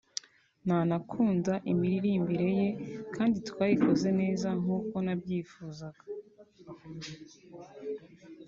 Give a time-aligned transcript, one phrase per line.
[0.63, 2.69] nkanakunda imiririmbire ye
[3.15, 6.03] kandi twayikoze neza nk’uko nabyifuzaga